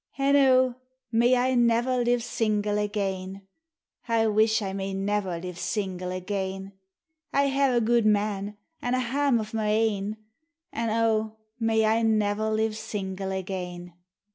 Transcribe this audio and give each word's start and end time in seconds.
An' 0.17 0.35
O! 0.35 0.73
may 1.11 1.35
I 1.35 1.53
never 1.53 2.03
live 2.03 2.23
single 2.23 2.79
again, 2.79 3.45
I 4.07 4.25
wish 4.25 4.59
1 4.59 4.75
may 4.75 4.95
never 4.95 5.37
live 5.39 5.59
single 5.59 6.09
again; 6.11 6.73
I 7.31 7.49
hae 7.49 7.75
a 7.75 7.79
gudeman, 7.81 8.57
an' 8.81 8.95
a 8.95 8.99
hame 8.99 9.39
o' 9.39 9.45
my 9.53 9.67
a 9.69 9.87
in, 9.97 10.17
An()! 10.73 11.33
may 11.59 11.85
I 11.85 12.01
never 12.01 12.49
live 12.49 12.75
single 12.75 13.31
again. 13.31 13.93